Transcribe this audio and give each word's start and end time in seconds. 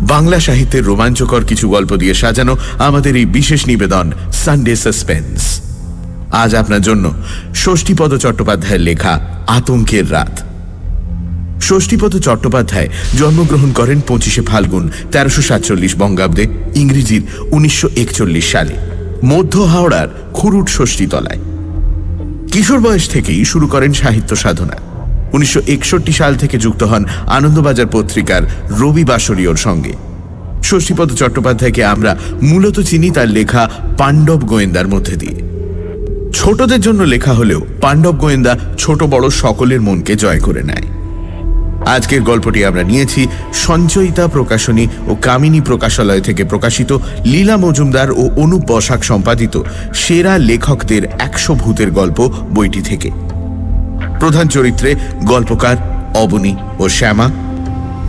বাংলা 0.00 0.40
সাহিত্যের 0.40 0.84
রোমাঞ্চকর 0.84 1.44
কিছু 1.44 1.68
গল্প 1.68 1.96
দিয়ে 1.96 2.14
সাজানো 2.14 2.56
আমাদের 2.78 3.16
এই 3.16 3.24
বিশেষ 3.24 3.66
নিবেদন 3.66 4.12
সানডে 4.32 4.76
সাসপেন্স 4.76 5.60
আজ 6.32 6.54
আপনার 6.54 6.80
জন্য 6.80 7.12
ষষ্ঠীপদ 7.54 8.14
চট্টোপাধ্যায়ের 8.14 8.80
লেখা 8.80 9.44
আতঙ্কের 9.46 10.12
রাত। 10.12 10.42
ষষ্ঠীপদ 11.62 12.16
চট্টোপাধ্যায় 12.16 12.88
জন্মগ্রহণ 13.18 13.72
করেন 13.72 14.00
পঁচিশে 14.08 14.42
ফাল্গুন, 14.42 14.90
তেরোশো 15.12 15.42
সাতচল্লিশ 15.42 15.96
বঙ্গাব্দে, 15.96 16.46
ইংরেজির 16.74 17.22
উনিশশো 17.50 17.88
একচল্লিশ 17.96 18.52
সালে, 18.52 18.74
মধ্য 19.24 19.58
হাওড়ার 19.58 20.08
খুরুট 20.34 20.68
ষষ্ঠীতলায়। 20.68 21.38
কিশোর 22.52 22.80
বয়স 22.80 23.08
থেকেই 23.08 23.44
শুরু 23.44 23.66
করেন 23.66 23.92
সাহিত্য 23.92 24.36
সাধনা। 24.36 24.87
উনিশশো 25.32 25.60
একষট্টি 25.66 26.12
সাল 26.12 26.36
থেকে 26.36 26.58
যুক্ত 26.58 26.82
হন 26.82 27.04
আনন্দবাজার 27.26 27.86
পত্রিকার 27.86 28.42
রবি 28.70 29.04
বাসরীয়র 29.04 29.56
সঙ্গে। 29.56 29.92
শশীপদ 30.62 31.12
চট্টোপাধ্যায়কে 31.12 31.84
আমরা 31.84 32.16
মূলত 32.42 32.80
চিনি 32.80 33.10
তার 33.10 33.28
লেখা 33.28 33.70
পাণ্ডব 33.98 34.40
গোয়েন্দার 34.44 34.88
মধ্যে 34.88 35.16
দিয়ে। 35.16 35.48
ছোটদের 36.34 36.80
জন্য 36.80 37.02
লেখা 37.02 37.32
হলেও 37.32 37.66
পাণ্ডব 37.80 38.16
গোয়েন্দা 38.16 38.58
ছোট 38.78 39.02
বড় 39.02 39.30
সকলের 39.30 39.80
মনকে 39.80 40.16
জয় 40.16 40.40
করে 40.40 40.62
নেয়। 40.62 40.86
আজকের 41.86 42.22
গল্পটি 42.22 42.64
আমরা 42.64 42.82
নিয়েছি 42.82 43.26
সঞ্চয়িতা 43.54 44.26
প্রকাশনী 44.26 44.88
ও 45.08 45.14
কামিনী 45.14 45.60
প্রকাশালয় 45.60 46.20
থেকে 46.20 46.44
প্রকাশিত 46.44 46.98
লীলা 47.24 47.56
মজুমদার 47.56 48.10
ও 48.10 48.30
অনুপ 48.36 48.72
বসাক 48.72 49.04
সম্পাদিত 49.04 49.62
সেরা 49.94 50.38
লেখকদের 50.38 51.04
একশো 51.18 51.54
ভূতের 51.54 51.90
গল্প 51.90 52.18
বইটি 52.54 52.80
থেকে। 52.80 53.10
প্রধান 54.20 54.48
চরিত্রে 54.48 54.94
গল্পকার 55.22 55.76
অবনী 56.14 56.56
ও 56.78 56.88
শ্যামা 56.88 57.30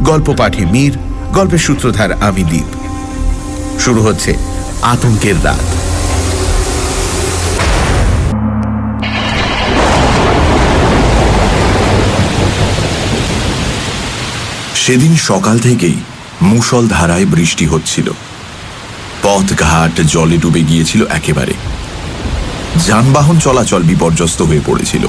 গল্প 0.02 0.34
পাঠে 0.38 0.66
মীর, 0.66 0.94
গল্পের 1.34 1.59
সূত্রধার 1.59 2.23
আমি 2.23 2.44
দ্বীপ 2.44 2.70
শুরু 3.80 4.04
হচ্ছে 4.04 4.34
আতঙ্কের 4.82 5.35
রাত। 5.43 5.66
সেদিন 14.76 15.16
সকাল 15.16 15.60
থেকেই 15.60 15.96
মুষল 16.41 16.88
ধারায় 16.88 17.26
বৃষ্টি 17.26 17.66
হচ্ছিল। 17.66 18.12
পথঘাট 19.23 20.01
জলে 20.01 20.38
ডুবে 20.38 20.62
গিয়েছিল 20.62 21.07
একেবারে। 21.07 21.54
যানবাহন 22.88 23.40
চলাচল 23.40 23.84
বিপর্যস্ত 23.84 24.41
হয়ে 24.41 24.62
পড়েছিল। 24.66 25.07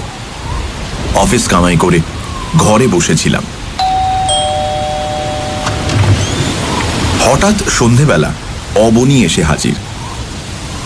অফিস 1.16 1.48
কামাই 1.48 1.76
করে 1.76 1.98
ঘরে 2.56 2.88
বসেছিলাম। 2.88 3.42
হঠাৎ 7.26 7.68
সন্ধেবেলা 7.68 8.32
অবনী 8.76 9.24
এসে 9.24 9.42
হাজির। 9.42 9.74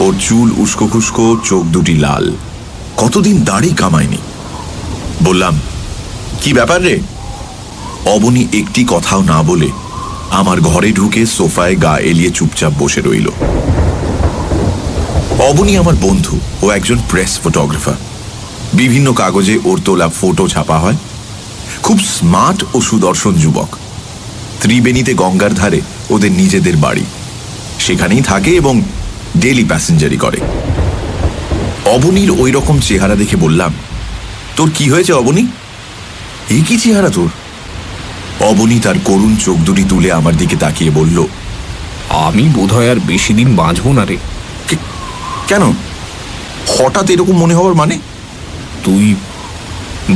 ওর 0.00 0.14
চুল 0.20 0.52
উস্কো 0.56 0.86
খুস্কো, 0.86 1.36
চোখ 1.44 1.64
দুটি 1.64 1.94
লাল। 1.94 2.32
কতদিন 2.96 3.44
দাড়ি 3.44 3.70
কামায়নি? 3.76 4.16
বললাম, 5.22 5.60
কি 6.42 6.52
ব্যাপার 6.52 6.82
রে? 6.82 7.00
অবনী 8.06 8.46
একটি 8.52 8.84
কথাও 8.88 9.22
না 9.22 9.42
বলে 9.42 9.68
আমার 10.30 10.60
ঘরে 10.60 10.92
ঢুকে 10.92 11.26
সোফায় 11.26 11.76
গা 11.76 11.98
এলিয়ে 11.98 12.30
চুপচাপ 12.30 12.72
বসে 12.78 13.00
রইল। 13.00 13.28
অবনী 15.38 15.76
আমার 15.76 15.94
বন্ধু 15.94 16.40
ও 16.62 16.70
একজন 16.70 16.98
প্রেস 17.10 17.40
ফটোগ্রাফার। 17.44 18.13
বিভিন্ন 18.74 19.12
কাগজে 19.12 19.58
ওর 19.64 19.80
তোলা 19.84 20.08
ফটো 20.08 20.48
ছাপা 20.48 20.78
হয়। 20.78 20.96
খুব 21.82 22.00
স্মার্ট 22.00 22.64
ও 22.74 22.80
সুদর্শন 22.80 23.34
যুবক। 23.34 23.76
ত্রিবেণীতে 24.60 25.14
গঙ্গার 25.14 25.54
ধারে 25.54 25.80
ওদের 26.10 26.32
নিজেদের 26.32 26.76
বাড়ি। 26.76 27.04
সেখানেই 27.80 28.22
থাকে 28.22 28.50
এবং 28.50 28.82
ডেলি 29.36 29.64
প্যাসেঞ্জারি 29.64 30.16
করে। 30.16 30.36
অবনীর 31.84 32.30
ওই 32.30 32.52
রকম 32.52 32.80
চেহারা 32.80 33.14
দেখে 33.14 33.36
বললাম 33.36 33.74
তোর 34.56 34.70
কি 34.74 34.90
হয়েছে 34.90 35.12
অবনী? 35.12 35.46
এই 36.50 36.62
কি 36.62 36.78
চেহারা 36.78 37.08
তোর? 37.08 37.30
অবনী 38.40 38.80
তার 38.80 38.94
করুণ 39.04 39.36
চোখ 39.36 39.56
দুটি 39.56 39.84
তুলে 39.88 40.12
আমার 40.12 40.36
দিকে 40.36 40.56
তাকিয়ে 40.56 40.90
বলল 40.90 41.26
আমি 42.08 42.42
বোধহয় 42.42 42.90
আর 42.90 42.96
বেশি 43.06 43.34
দিন 43.34 43.56
বাঁচব 43.56 43.92
না 43.92 44.04
রে। 44.04 44.16
"কে- 44.68 44.78
কেন? 45.48 45.62
হঠাৎ 46.68 47.10
এরকম 47.10 47.36
মনে 47.36 47.54
হওয়ার 47.54 47.74
মানে? 47.74 47.98
তুই 48.84 49.14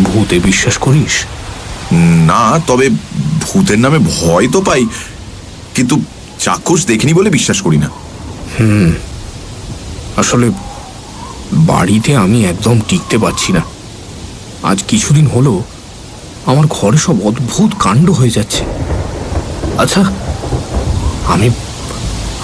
ভূতে 0.04 0.38
বিশ্বাস 0.38 0.78
করিস? 0.78 1.24
না 2.26 2.60
তবে 2.66 2.88
ভূতের 3.40 3.78
নামে 3.78 3.98
ভয় 3.98 4.48
তো 4.48 4.60
পাই 4.60 4.86
কিন্তু 5.74 6.00
চাক্ষুষ 6.40 6.86
দেখিনি 6.86 7.14
বলে 7.14 7.30
বিশ্বাস 7.30 7.62
করি 7.62 7.76
না। 7.76 7.88
হুম। 8.60 8.92
আসলে 10.16 10.50
বাড়িতে 11.52 12.16
আমি 12.16 12.44
একদম 12.44 12.80
টিকতে 12.88 13.18
পারছি 13.18 13.52
না। 13.52 13.60
আজ 14.62 14.82
কিছুদিন 14.88 15.26
হলো 15.26 15.62
আমার 16.46 16.66
ঘরে 16.66 16.98
সব 16.98 17.26
অদ্ভুত 17.26 17.72
কাণ্ড 17.78 18.10
হয়ে 18.10 18.30
যাচ্ছে। 18.30 18.64
আচ্ছা 19.78 20.00
আমি 21.24 21.50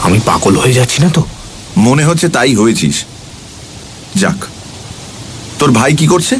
আমি 0.03 0.21
পাগল 0.27 0.57
হয়ে 0.57 0.73
যাচ্ছি 0.73 1.03
না 1.03 1.09
তো? 1.09 1.23
মনে 1.77 2.05
হচ্ছে 2.05 2.29
তাই 2.29 2.55
হয়েছিস। 2.55 3.05
যাক 4.17 4.45
তোর 5.59 5.71
ভাই 5.71 5.97
কি 5.97 6.07
করছে? 6.07 6.37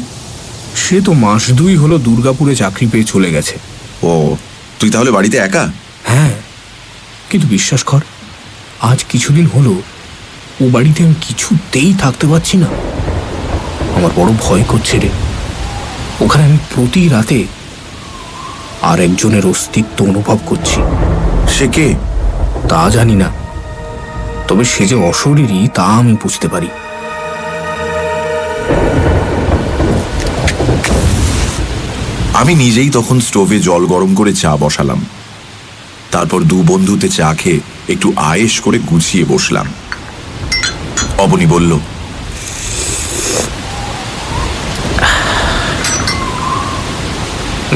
সে 0.75 1.01
তো 1.01 1.13
মাস 1.13 1.51
দুই 1.51 1.75
হলো 1.75 1.97
দুর্গাপুরে 1.97 2.55
চাকরি 2.55 2.87
পেয়ে 2.87 3.03
চলে 3.03 3.31
গেছে। 3.31 3.59
ও 4.03 4.35
তুই 4.79 4.89
তাহলে 4.89 5.11
বাড়িতে 5.11 5.37
একা? 5.37 5.71
হ্যাঁ। 6.03 6.33
কিন্তু 7.29 7.47
বিশ্বাস 7.47 7.83
কর 7.83 8.01
আজ 8.81 9.03
কিছুদিন 9.03 9.47
হলো 9.47 9.81
ও 10.61 10.69
বাড়িতে 10.69 11.03
আমি 11.03 11.13
কিছুতেই 11.21 11.93
থাকতে 11.93 12.27
পারছি 12.27 12.57
না। 12.57 12.65
আমার 13.95 14.11
বড় 14.15 14.33
ভয় 14.39 14.63
করছে 14.63 14.99
রে। 14.99 15.09
ওখানে 16.21 16.45
আমি 16.45 16.57
প্রতি 16.75 17.07
রাতে 17.07 17.43
আর 18.81 18.99
একজনের 18.99 19.45
অস্তিত্ব 19.45 20.05
অনুভব 20.05 20.37
করছি। 20.45 20.81
সে 21.57 21.67
কে? 21.67 21.95
তা 22.69 22.89
জানি 22.89 23.15
না। 23.15 23.31
তবে 24.47 24.65
সে 24.65 24.85
যে 24.85 24.95
অশরীরই 24.95 25.67
তা 25.73 25.83
আমি 25.83 26.13
বুঝতে 26.13 26.47
পারি। 26.47 26.67
আমি 32.35 32.55
নিজেই 32.55 32.89
তখন 32.89 33.19
স্টোভে 33.19 33.59
জল 33.59 33.85
গরম 33.85 34.15
করে 34.15 34.33
চা 34.33 34.55
বসালাম। 34.55 35.05
তারপর 36.11 36.41
দু 36.41 36.63
বন্ধুতে 36.67 37.09
চা 37.09 37.35
খেয়ে 37.37 37.59
একটু 37.89 38.13
আয়েশ 38.17 38.59
করে 38.59 38.79
গুছিয়ে 38.79 39.25
বসলাম। 39.25 39.67
অবনী 41.17 41.45
বলল 41.45 41.79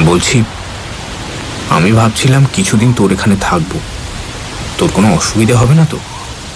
বলছি 0.06 0.44
আমি 1.70 1.92
ভাবছিলাম 1.92 2.46
কিছুদিন 2.54 2.94
তোর 2.94 3.12
এখানে 3.12 3.36
থাকব। 3.42 3.72
তোর 4.78 4.90
কোনো 4.94 5.08
অসুবিধা 5.14 5.58
হবে 5.58 5.76
না 5.76 5.86
তো? 5.86 5.98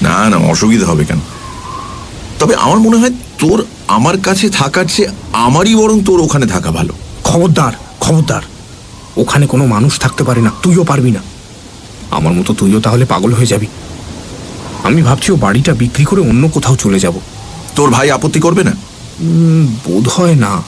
না 0.02 0.30
না 0.30 0.38
অসুবিধা 0.38 0.86
হবে 0.86 1.06
কেন? 1.06 1.20
তবে 2.40 2.56
আমার 2.56 2.80
মনে 2.80 2.98
হয় 2.98 3.14
তোর 3.40 3.66
আমার 3.88 4.16
কাছে 4.18 4.50
থাকার 4.50 4.86
চেয়ে 4.86 5.10
আমারই 5.34 5.76
বরং 5.76 6.02
তোর 6.04 6.20
ওখানে 6.20 6.46
থাকা 6.46 6.72
ভালো। 6.72 6.94
খবরদার 7.24 7.74
খবরদার 8.04 8.42
ওখানে 9.18 9.48
কোনো 9.48 9.66
মানুষ 9.66 10.00
থাকতে 10.00 10.24
পারে 10.24 10.42
না 10.42 10.52
তুইও 10.64 10.84
পারবি 10.84 11.12
না। 11.12 11.22
আমার 12.12 12.34
মতো 12.34 12.54
তুইও 12.54 12.80
তাহলে 12.80 13.06
পাগল 13.06 13.34
হয়ে 13.34 13.46
যাবি। 13.46 13.68
আমি 14.84 15.02
ভাবছি 15.02 15.32
ও 15.32 15.36
বাড়িটা 15.36 15.74
বিক্রি 15.74 16.06
করে 16.06 16.22
অন্য 16.22 16.50
কোথাও 16.50 16.76
চলে 16.76 17.00
যাব। 17.00 17.16
তোর 17.76 17.90
ভাই 17.90 18.12
আপত্তি 18.12 18.40
করবে 18.40 18.64
না? 18.64 18.74
বোধ 19.86 20.08
হয় 20.08 20.36
না। 20.36 20.64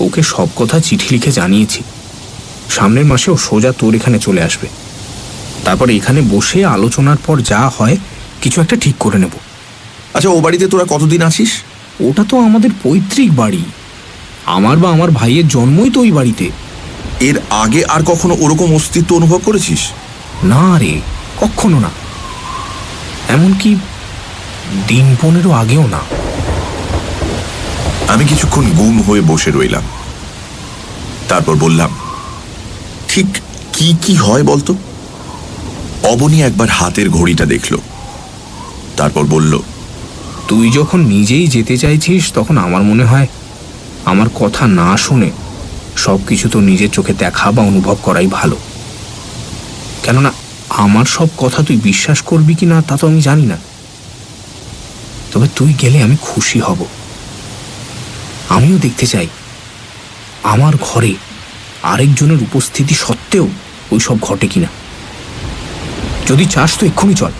ওকে 0.00 0.22
সব 0.22 0.48
কথা 0.56 0.80
চিঠি 0.80 1.06
লিখে 1.10 1.32
জানিয়েছি। 1.32 1.82
সামনের 2.70 3.04
মাসে 3.04 3.30
ও 3.30 3.36
সোজা 3.36 3.72
তোর 3.78 3.94
এখানে 3.94 4.18
চলে 4.18 4.42
আসবে। 4.42 4.68
তারপর 5.64 5.90
এখানে 5.90 6.20
বসে 6.30 6.64
আলোচনার 6.64 7.16
পর 7.26 7.36
যা 7.42 7.70
হয় 7.78 7.96
কিছু 8.42 8.60
একটা 8.60 8.76
ঠিক 8.76 8.94
করে 8.98 9.18
নেব। 9.18 9.34
আচ্ছা 10.14 10.28
ও 10.28 10.40
বাড়িতে 10.40 10.66
তোরা 10.66 10.84
কতদিন 10.88 11.22
আছিস? 11.22 11.50
ওটা 12.00 12.24
তো 12.28 12.34
আমাদের 12.38 12.70
পৈতৃক 12.82 13.32
বাড়ি। 13.32 13.62
আমার 14.46 14.76
বা 14.76 14.90
আমার 14.90 15.10
ভাইয়ের 15.10 15.48
জন্মই 15.48 15.90
তো 15.90 16.00
ওই 16.00 16.12
বাড়িতে। 16.12 16.50
এর 17.20 17.34
আগে 17.50 17.84
আর 17.84 18.02
কখনো 18.06 18.36
ওরকম 18.40 18.74
অস্তিত্ব 18.74 19.16
অনুভব 19.16 19.40
করেছিস? 19.44 19.78
না 20.44 20.78
রে 20.78 21.00
কখনো 21.40 21.80
না। 21.80 21.90
এমনকি 23.28 23.76
দিন 24.88 25.16
পনেরো 25.22 25.52
আগেও 25.52 25.86
না। 25.86 26.00
আমি 28.08 28.24
কিছুক্ষণ 28.24 28.64
গুম 28.70 29.02
হয়ে 29.02 29.20
বসে 29.20 29.50
রইলাম। 29.50 29.82
তারপর 31.28 31.54
বললাম 31.56 31.90
ঠিক 33.08 33.26
কি 33.72 33.96
কি 34.02 34.14
হয় 34.14 34.42
বলতো? 34.42 34.74
অবনী 36.02 36.42
একবার 36.42 36.68
হাতের 36.68 37.10
ঘড়িটা 37.10 37.44
দেখল। 37.44 37.76
তারপর 38.96 39.24
বলল 39.24 39.58
তুই 40.48 40.70
যখন 40.70 41.00
নিজেই 41.00 41.46
যেতে 41.46 41.76
চাইছিস 41.76 42.32
তখন 42.32 42.58
আমার 42.58 42.82
মনে 42.82 43.04
হয় 43.04 43.26
আমার 44.04 44.26
কথা 44.34 44.66
না 44.66 44.96
শুনে 44.96 45.30
সব 45.96 46.18
কিছু 46.28 46.48
তো 46.48 46.60
নিজের 46.60 46.90
চোখে 46.90 47.14
দেখা 47.14 47.52
বা 47.52 47.62
অনুভব 47.62 47.96
করাই 48.02 48.26
ভালো। 48.26 48.56
কেননা 50.02 50.32
আমার 50.68 51.04
সব 51.04 51.28
কথা 51.36 51.62
তুই 51.62 51.76
বিশ্বাস 51.76 52.22
করবি 52.22 52.54
কি 52.54 52.66
না 52.66 52.82
তা 52.82 52.96
তো 52.96 53.06
আমি 53.06 53.20
জানি 53.20 53.46
না। 53.46 53.58
তবে 55.32 55.48
তুই 55.56 55.74
গেলে 55.82 56.02
আমি 56.02 56.16
খুশি 56.20 56.60
হব। 56.60 56.84
আমিও 58.48 58.78
দেখতে 58.78 59.06
চাই। 59.06 59.26
আমার 60.42 60.72
ঘরে 60.80 61.14
আরেকজনের 61.82 62.42
উপস্থিতি 62.42 62.94
সত্ত্বেও 62.94 63.48
ওই 63.90 64.00
সব 64.00 64.20
ঘটে 64.20 64.46
কিনা। 64.46 64.66
যদি 66.26 66.46
চাস 66.46 66.78
তো 66.78 66.86
এক্ষুনি 66.86 67.14
চল। 67.14 67.30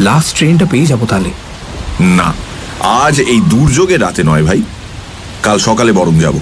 লাস্ট 0.00 0.36
ট্রেনটা 0.36 0.66
পেয়ে 0.70 0.86
যাব 0.86 1.06
তাহলে। 1.08 1.30
না, 2.00 2.32
আজ 2.80 3.20
এই 3.20 3.40
দুর্যোগের 3.40 4.02
রাতে 4.02 4.22
নয় 4.24 4.42
ভাই। 4.42 4.62
কাল 5.46 5.58
সকালে 5.58 5.92
বরং 5.92 6.14
যাব। 6.24 6.36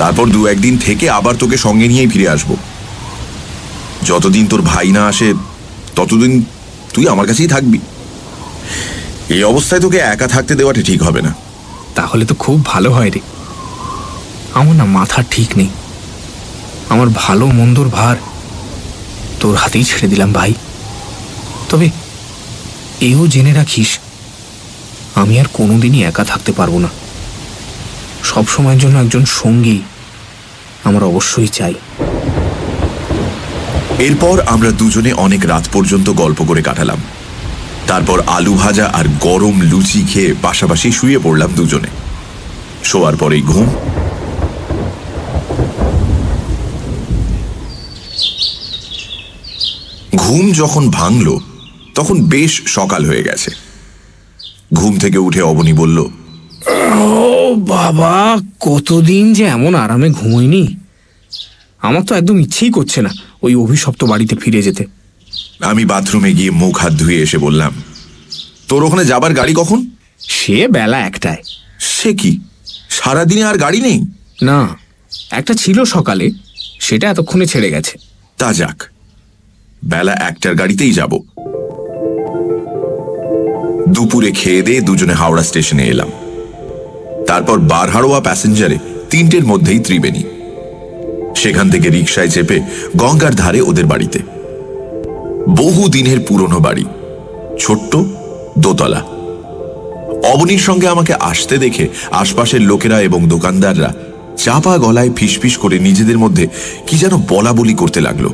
তারপর 0.00 0.26
দু 0.34 0.40
একদিন 0.46 0.74
থেকে 0.86 1.06
আবার 1.18 1.34
তোকে 1.42 1.56
সঙ্গে 1.56 1.86
নিয়েই 1.88 2.10
ফিরে 2.12 2.28
আসব। 2.28 2.50
যতদিন 4.06 4.44
তোর 4.46 4.62
ভাই 4.62 4.88
না 4.96 5.02
আসে, 5.06 5.28
ততদিন 5.96 6.32
তুই 6.94 7.04
আমার 7.08 7.26
কাছেই 7.26 7.52
থাকবি। 7.54 7.78
এই 9.34 9.42
অবস্থায় 9.44 9.82
তোকে 9.84 9.98
একা 10.12 10.26
থাকতে 10.28 10.52
দেওয়াটা 10.54 10.82
ঠিক 10.82 11.00
হবে 11.02 11.20
না। 11.22 11.32
তাহলে 11.94 12.24
তো 12.24 12.34
খুব 12.34 12.56
ভালো 12.64 12.90
হয় 12.92 13.10
রে। 13.10 13.20
আমার 14.54 14.74
না 14.76 14.84
মাথা 14.98 15.20
ঠিক 15.30 15.50
নেই। 15.56 15.70
আমার 16.88 17.08
ভালো 17.14 17.44
মন্দর 17.60 17.86
ভার 17.88 18.16
তোর 19.40 19.54
হাতেই 19.54 19.84
ছেড়ে 19.84 20.06
দিলাম 20.08 20.30
ভাই। 20.32 20.52
তবে 21.70 21.86
এও 23.00 23.22
জেনে 23.26 23.52
রাখিস, 23.52 23.90
আমি 25.14 25.34
আর 25.40 25.48
কোনোদিনই 25.52 26.00
একা 26.02 26.24
থাকতে 26.24 26.52
পারব 26.52 26.74
না। 26.84 26.90
সব 28.34 28.44
সময়ের 28.48 28.78
জন্য 28.78 28.98
একজন 28.98 29.24
সঙ্গী 29.24 29.78
আমার 30.84 31.04
অবশ্যই 31.04 31.46
চাই। 31.48 31.74
এরপর 33.98 34.40
আমরা 34.40 34.70
দুজনে 34.70 35.12
অনেক 35.12 35.46
রাত 35.46 35.68
পর্যন্ত 35.72 36.10
গল্প 36.10 36.44
করে 36.48 36.62
কাটালাম। 36.62 37.00
তারপর 37.86 38.22
আলু 38.26 38.54
ভাজা 38.54 38.86
আর 38.94 39.04
গরম 39.20 39.60
লুচি 39.60 40.00
খেয়ে 40.12 40.34
পাশাপাশি 40.42 40.92
শুয়ে 40.92 41.18
পড়লাম 41.18 41.50
দুজনে। 41.54 41.90
শোয়ার 42.84 43.16
পরেই 43.16 43.42
ঘুম। 43.42 43.68
ঘুম 50.16 50.52
যখন 50.52 50.90
ভাঙল 50.90 51.28
তখন 51.94 52.16
বেশ 52.24 52.52
সকাল 52.66 53.02
হয়ে 53.06 53.22
গেছে। 53.22 53.50
ঘুম 54.74 54.92
থেকে 54.98 55.18
উঠে 55.18 55.42
অবনী 55.42 55.72
বলল 55.72 55.98
বাবা 57.56 58.38
কতদিন 58.60 59.32
যে 59.32 59.44
এমন 59.44 59.74
আরামে 59.74 60.10
ঘুমোইনি? 60.10 60.76
আমার 61.82 62.02
তো 62.02 62.14
একদম 62.14 62.38
ইচ্ছেই 62.38 62.70
করছে 62.70 63.02
না 63.02 63.10
ওই 63.42 63.54
অভিশপ্ত 63.54 64.04
বাড়িতে 64.04 64.36
ফিরে 64.36 64.62
যেতে। 64.62 64.86
আমি 65.60 65.84
বাথরুমে 65.84 66.32
গিয়ে 66.32 66.50
মুখ 66.50 66.78
হাত 66.78 66.92
ধুয়ে 66.92 67.22
এসে 67.22 67.38
বললাম 67.38 67.72
তোর 68.68 68.84
ওখানে 68.84 69.04
যাবার 69.04 69.34
গাড়ি 69.34 69.54
কখন? 69.56 69.90
সে 70.18 70.68
বেলা 70.68 70.98
একটায়। 70.98 71.36
সে 71.78 72.12
কি? 72.12 72.40
সারাদিনে 72.90 73.44
আর 73.44 73.58
গাড়ি 73.58 73.80
নেই? 73.80 74.04
না 74.42 74.76
একটা 75.30 75.54
ছিল 75.54 75.84
সকালে 75.84 76.30
সেটা 76.80 77.10
এতক্ষণে 77.10 77.46
ছেড়ে 77.46 77.70
গেছে। 77.70 77.98
তা 78.38 78.52
যাক 78.52 78.84
বেলা 79.84 80.12
একটার 80.12 80.54
গাড়িতেই 80.54 80.92
যাব। 80.92 81.18
দুপুরে 83.88 84.32
খেয়ে 84.32 84.62
দিয়ে 84.62 84.80
দুজনে 84.80 85.14
হাওড়া 85.14 85.42
স্টেশনে 85.42 85.86
এলাম। 85.86 86.08
তারপর 87.28 87.56
বারহাড়োয়া 87.72 88.20
প্যাসেঞ্জারে 88.20 88.76
তিনটের 89.10 89.44
মধ্যেই 89.46 89.78
ত্রিবেণী। 89.78 90.22
সেখান 91.36 91.66
থেকে 91.70 91.88
রিকশায় 91.88 92.28
চেপে 92.28 92.60
গঙ্গার 92.96 93.34
ধারে 93.34 93.60
ওদের 93.60 93.86
বাড়িতে। 93.86 94.18
বহু 95.56 95.88
দিনের 95.88 96.20
পুরনো 96.20 96.58
বাড়ি, 96.60 96.84
ছোট্ট 97.58 97.96
দোতলা। 98.58 99.00
অবনীর 100.32 100.58
সঙ্গে 100.58 100.88
আমাকে 100.88 101.12
আসতে 101.14 101.58
দেখে 101.58 101.88
আশপাশের 102.10 102.60
লোকেরা 102.60 103.00
এবং 103.00 103.20
দোকানদাররা 103.28 103.90
চাপা 104.36 104.78
গলায় 104.78 105.10
ফিসফিস 105.16 105.56
করে 105.56 105.78
নিজেদের 105.78 106.18
মধ্যে 106.18 106.48
কি 106.86 106.96
যেন 106.96 107.14
বলা 107.28 107.52
বলি 107.52 107.74
করতে 107.74 108.00
লাগল। 108.00 108.26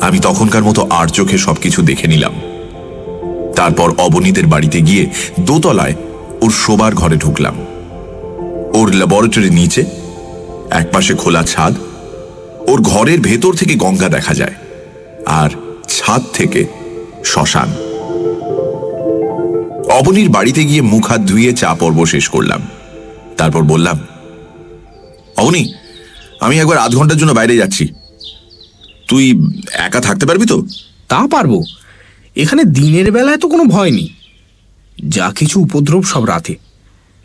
আমি 0.00 0.18
তখনকার 0.18 0.64
মতো 0.64 0.86
আর 0.90 1.08
চোখে 1.08 1.38
সবকিছু 1.38 1.82
দেখে 1.82 2.06
নিলাম। 2.06 2.34
তারপর 3.56 3.88
অবনীদের 3.98 4.46
বাড়িতে 4.46 4.78
গিয়ে 4.80 5.04
দোতলায় 5.40 5.94
ওর 6.42 6.50
শোবার 6.50 6.94
ঘরে 6.94 7.16
ঢুকলাম। 7.16 7.56
ওর 8.74 8.94
ল্যাবরেটরির 8.94 9.52
নিচে, 9.52 9.84
একপাশে 10.70 11.14
খোলা 11.14 11.42
ছাদ, 11.42 11.74
ওর 12.66 12.82
ঘরের 12.82 13.20
ভেতর 13.20 13.52
থেকে 13.54 13.74
গঙ্গা 13.74 14.08
দেখা 14.08 14.34
যায়, 14.34 14.54
আর 15.26 15.50
ছাদ 15.88 16.22
থেকে 16.32 16.66
শ্মশান। 17.24 17.68
অবনীর 19.90 20.28
বাড়িতে 20.28 20.64
গিয়ে 20.64 20.82
মুখ 20.82 21.04
হাত 21.06 21.20
ধুয়ে 21.20 21.52
চা 21.52 21.74
পর্ব 21.74 22.04
শেষ 22.04 22.28
করলাম। 22.28 22.60
তারপর 23.36 23.62
বললাম, 23.62 23.98
অবনী, 25.36 25.72
আমি 26.40 26.58
একবার 26.58 26.78
আধ 26.78 26.92
ঘণ্টার 26.96 27.18
জন্য 27.18 27.32
বাইরে 27.32 27.56
যাচ্ছি। 27.56 27.88
তুই 29.08 29.24
একা 29.72 30.00
থাকতে 30.00 30.26
পারবি 30.26 30.46
তো? 30.46 30.66
তা 31.08 31.26
পারব। 31.30 31.62
এখানে 32.36 32.64
দিনের 32.64 33.12
বেলায় 33.12 33.36
তো 33.36 33.48
কোনো 33.48 33.64
ভয় 33.64 33.90
নেই। 33.90 34.08
যা 35.08 35.32
কিছু 35.36 35.60
উপদ্রব 35.60 36.02
সব 36.02 36.24
রাতে। 36.24 36.56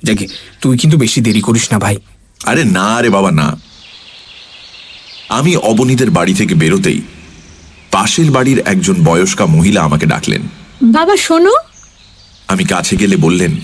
যাকে 0.04 0.28
তুই 0.62 0.78
কিন্তু 0.78 0.98
বেশি 0.98 1.22
দেরি 1.22 1.42
করিস 1.42 1.72
না 1.72 1.80
ভাই। 1.80 1.98
আরে 2.46 2.64
না 2.64 3.02
রে 3.02 3.10
বাবা 3.10 3.32
না। 3.32 3.58
আমি 5.30 5.56
অবনীদের 5.56 6.12
বাড়ি 6.12 6.34
থেকে 6.34 6.56
বেরোতেই 6.56 7.02
পাশের 7.92 8.32
বাড়ির 8.32 8.60
একজন 8.60 8.94
বয়স্কা 9.04 9.46
মহিলা 9.46 9.82
আমাকে 9.82 10.06
ডাকলেন। 10.06 10.42
বাবা 10.84 11.18
শোনো। 11.18 11.54
আমি 12.48 12.64
কাছে 12.64 12.98
গেলে 12.98 13.18
বললেন 13.18 13.56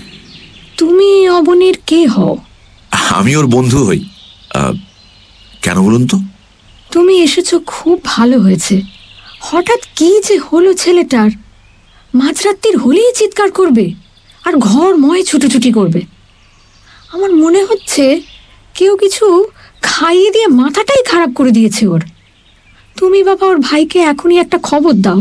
তুমি 0.76 1.28
অবনীর 1.28 1.78
কে 1.86 2.06
হও? 2.06 2.36
আমি 2.90 3.36
ওর 3.36 3.46
বন্ধু 3.46 3.86
হই। 3.86 4.04
আহ, 4.54 4.72
কেন 5.62 5.82
বলুন 5.82 6.06
তো? 6.06 6.20
তুমি 6.92 7.22
এসেছ 7.22 7.54
খুব 7.66 8.00
ভালো 8.04 8.40
হয়েছে। 8.40 8.82
হঠাৎ 9.40 9.80
কি 9.96 10.20
যে 10.28 10.38
হলো 10.38 10.74
ছেলেটার? 10.74 11.30
মাঝরাত্রির 12.14 12.78
হলেই 12.78 13.12
চিৎকার 13.14 13.50
করবে 13.50 13.92
আর 14.44 14.56
ঘর 14.56 14.96
ময় 14.96 15.22
ছুটোছুটি 15.22 15.72
করবে। 15.72 16.00
আমার 17.12 17.34
মনে 17.34 17.64
হচ্ছে 17.64 18.20
কেউ 18.74 18.96
কিছু 18.96 19.44
খাইয়ে 19.82 20.30
দিয়ে 20.30 20.46
মাথাটাই 20.46 21.02
খারাপ 21.04 21.30
করে 21.34 21.50
দিয়েছে 21.50 21.86
ওর। 21.86 22.00
তুমি 22.96 23.22
বাবা, 23.22 23.46
ওর 23.46 23.58
ভাইকে 23.58 23.98
এখনই 23.98 24.38
একটা 24.38 24.58
খবর 24.62 24.92
দাও 24.92 25.20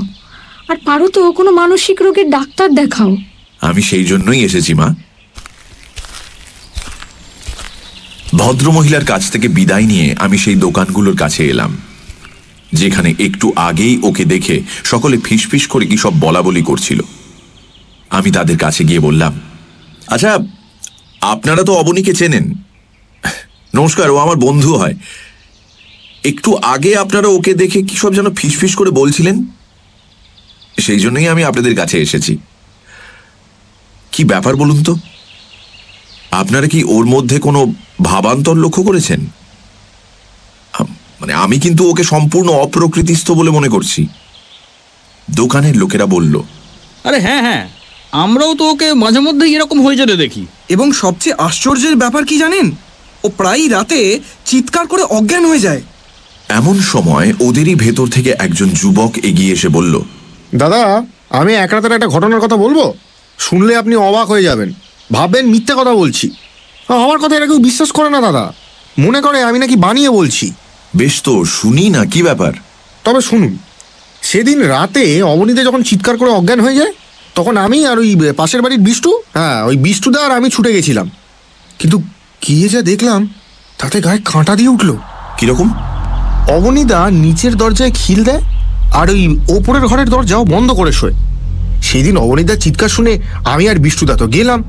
আর 0.70 0.78
পারো 0.86 1.08
তো 1.08 1.32
কোনো 1.32 1.52
মানসিক 1.52 2.02
রোগের 2.02 2.30
ডাক্তার 2.30 2.76
দেখাও। 2.76 3.18
আমি 3.62 3.82
সেই 3.82 4.06
জন্যই 4.06 4.44
এসেছি, 4.44 4.74
মা। 4.74 4.96
ভদ্রমহিলার 8.38 9.06
কাছ 9.06 9.32
থেকে 9.32 9.48
বিদায় 9.48 9.86
নিয়ে 9.86 10.16
আমি 10.20 10.38
সেই 10.38 10.56
দোকানগুলোর 10.56 11.18
কাছে 11.18 11.46
এলাম। 11.46 11.78
যেখানে 12.74 13.14
একটু 13.20 13.54
আগেই 13.56 14.00
ওকে 14.04 14.26
দেখে 14.26 14.62
সকলে 14.84 15.18
ফিসফিস 15.18 15.68
করে 15.68 15.86
কি 15.86 15.98
সব 15.98 16.14
বলা 16.20 16.42
বলি 16.42 16.62
করছিল। 16.62 17.00
আমি 18.10 18.32
তাদের 18.32 18.58
কাছে 18.58 18.84
গিয়ে 18.84 19.00
বললাম 19.00 19.40
আচ্ছা 20.08 20.38
আপনারা 21.22 21.64
তো 21.64 21.74
অবনীকে 21.74 22.14
চেনেন। 22.14 22.54
নমস্কার, 23.76 24.10
ও 24.10 24.18
আমার 24.18 24.36
বন্ধু 24.36 24.76
হয়। 24.76 24.94
একটু 26.24 26.56
আগে 26.56 26.96
আপনারা 26.96 27.28
ওকে 27.28 27.54
দেখে 27.54 27.82
কি 27.82 27.96
সব 27.96 28.14
যেন 28.14 28.34
ফিসফিস 28.34 28.76
করে 28.76 28.92
বলছিলেন? 28.92 29.46
সেই 30.80 31.00
জন্যই 31.00 31.28
আমি 31.28 31.44
আপনাদের 31.44 31.76
কাছে 31.76 32.00
এসেছি। 32.00 32.38
কি 34.12 34.24
ব্যাপার 34.24 34.56
বলুন 34.56 34.84
তো? 34.84 34.98
আপনারা 36.32 36.68
কি 36.68 36.84
ওর 36.84 37.06
মধ্যে 37.06 37.40
কোনো 37.40 37.74
ভাবান্তর 38.02 38.56
লক্ষ্য 38.56 38.84
করেছেন? 38.84 39.26
মানে 41.22 41.34
আমি 41.34 41.60
কিন্তু 41.60 41.90
ওকে 41.90 42.04
সম্পূর্ণ 42.04 42.50
অপ্রকৃতিস্থ 42.50 43.32
বলে 43.32 43.50
মনে 43.50 43.70
করছি। 43.70 44.08
দোকানের 45.32 45.78
লোকেরা 45.78 46.06
বলল 46.06 46.42
আরে 47.04 47.20
হ্যাঁ 47.20 47.42
হ্যাঁ 47.42 47.70
আমরাও 48.12 48.56
তো 48.56 48.70
ওকে 48.70 48.94
মাঝে 48.94 49.20
মধ্যে 49.20 49.48
এরকম 49.48 49.86
হয়ে 49.86 49.96
যেতে 49.96 50.16
দেখি। 50.18 50.46
এবং 50.70 50.92
সবচেয়ে 50.92 51.36
আশ্চর্যের 51.38 51.96
ব্যাপার 51.96 52.26
কি 52.26 52.38
জানেন? 52.38 52.72
ও 53.24 53.30
প্রায়ই 53.30 53.68
রাতে 53.68 54.20
চিৎকার 54.46 54.88
করে 54.88 55.04
অজ্ঞান 55.04 55.46
হয়ে 55.46 55.60
যায়। 55.60 55.82
এমন 56.50 56.80
সময় 56.80 57.34
ওদেরই 57.40 57.76
ভেতর 57.76 58.08
থেকে 58.08 58.36
একজন 58.40 58.70
যুবক 58.70 59.18
এগিয়ে 59.24 59.54
এসে 59.54 59.70
বলল 59.70 60.02
দাদা 60.56 61.04
আমি 61.30 61.54
এক 61.54 61.74
রাতের 61.74 61.92
একটা 61.92 62.08
ঘটনার 62.08 62.40
কথা 62.40 62.56
বলব? 62.56 62.94
শুনলে 63.40 63.76
আপনি 63.76 63.96
অবাক 63.96 64.28
হয়ে 64.28 64.44
যাবেন। 64.44 64.74
ভাববেন 65.12 65.46
মিথ্যা 65.48 65.76
কথা 65.76 65.94
বলছি। 65.94 66.30
আমার 66.88 67.20
কথা 67.20 67.36
এরা 67.36 67.48
কেউ 67.48 67.58
বিশ্বাস 67.58 67.92
করে 67.92 68.10
না 68.10 68.22
দাদা। 68.22 68.54
মনে 69.00 69.22
করে 69.22 69.44
আমি 69.44 69.60
নাকি 69.60 69.76
বানিয়ে 69.76 70.10
বলছি। 70.10 70.52
বেশ 70.96 71.22
তো 71.22 71.46
শুনি 71.46 71.90
না 71.90 72.06
কি 72.06 72.24
ব্যাপার? 72.24 72.54
তবে 73.04 73.22
শুনুন 73.22 73.58
সেদিন 74.22 74.62
রাতে 74.62 75.24
অবনীতে 75.24 75.64
যখন 75.64 75.84
চিৎকার 75.84 76.18
করে 76.18 76.30
অজ্ঞান 76.30 76.60
হয়ে 76.60 76.76
যায় 76.76 76.94
তখন 77.36 77.58
আমি 77.58 77.88
আর 77.88 78.00
ওই 78.00 78.34
পাশের 78.38 78.62
বাড়ির 78.62 78.80
বিষ্টু 78.80 79.22
হ্যাঁ 79.34 79.64
ওই 79.64 79.78
বিষ্টুদা 79.78 80.26
আর 80.26 80.32
আমি 80.32 80.50
ছুটে 80.50 80.74
গেছিলাম। 80.74 81.10
কিন্তু 81.80 81.98
গিয়ে 82.48 82.70
যা 82.70 82.82
দেখলাম 82.82 83.34
তাতে 83.78 84.02
গায়ে 84.02 84.20
কাঁটা 84.26 84.56
দিয়ে 84.56 84.70
উঠল। 84.70 84.98
কীরকম 85.38 85.74
অবনীদা 86.50 87.10
নিচের 87.12 87.56
দরজায় 87.56 87.92
খিল 87.92 88.24
দেয় 88.24 88.42
আর 88.94 89.10
ওই 89.10 89.38
ওপরের 89.50 89.82
ঘরের 89.82 90.10
দরজাও 90.10 90.46
বন্ধ 90.46 90.72
করে 90.72 90.92
শোয়। 90.92 91.14
সেদিন 91.82 92.18
অবনীদার 92.18 92.58
চিৎকার 92.58 92.90
শুনে 92.90 93.22
আমি 93.46 93.70
আর 93.70 93.76
বিষ্ণুদা 93.76 94.16
তো 94.16 94.28
গেলাম 94.28 94.64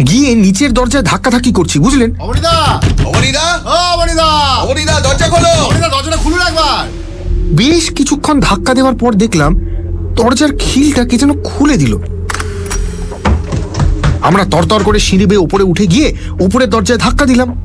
গিয়ে 0.00 0.34
নিচের 0.34 0.72
দরজায় 0.72 1.02
ধাক্কাধাক্কি 1.02 1.52
করছি 1.52 1.78
বুঝলেন? 1.78 2.14
অবনীদা 2.20 2.80
অবনীদা 3.04 3.60
ও 3.64 3.94
অবনীদা 3.94 4.24
অবনীদা 4.62 5.00
দরজা 5.00 5.28
খোলো! 5.28 5.64
অবনীদা 5.64 5.88
দরজাটা 5.88 6.16
খুলুন 6.16 6.40
একবার! 6.40 6.86
বেশ 7.56 7.90
কিছুক্ষণ 7.90 8.40
ধাক্কা 8.40 8.74
দেওয়ার 8.74 8.94
পর 8.94 9.12
দেখলাম 9.12 9.54
দরজার 10.14 10.50
খিলটা 10.58 11.04
কে 11.04 11.18
যেন 11.18 11.42
খুলে 11.42 11.76
দিল। 11.76 11.98
আমরা 14.22 14.44
তরতর 14.44 14.82
করে 14.84 14.98
সিঁড়ি 14.98 15.26
বেয়ে 15.26 15.40
উপরে 15.40 15.62
উঠে 15.62 15.86
গিয়ে 15.86 16.16
উপরের 16.40 16.70
দরজায় 16.70 16.98
ধাক্কা 16.98 17.26
দিলাম। 17.26 17.56